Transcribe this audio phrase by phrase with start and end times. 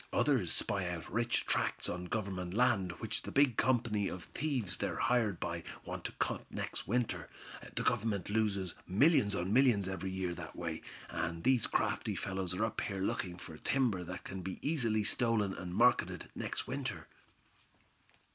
[0.11, 4.95] Others spy out rich tracts on Government land, which the big company of thieves they're
[4.97, 7.29] hired by, want to cut next winter.
[7.75, 10.81] The Government loses millions on millions every year that way.
[11.09, 15.53] And these crafty fellows are up here looking for timber that can be easily stolen
[15.53, 17.07] and marketed next winter."